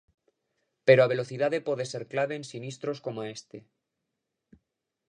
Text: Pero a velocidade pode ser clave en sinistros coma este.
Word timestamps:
Pero 0.87 0.99
a 1.01 1.11
velocidade 1.13 1.65
pode 1.67 1.85
ser 1.91 2.03
clave 2.13 2.33
en 2.39 2.43
sinistros 2.51 2.97
coma 3.05 3.29
este. 3.37 3.57